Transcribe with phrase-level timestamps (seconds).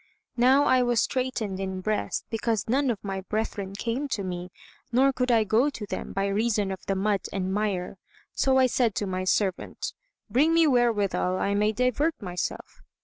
[0.37, 4.49] Now I was straitened in breast because none of my brethren came to me
[4.91, 7.99] nor could I go to them, by reason of the mud and mire;
[8.33, 9.93] so I said to my servant,
[10.27, 12.81] "Bring me wherewithal I may divert myself."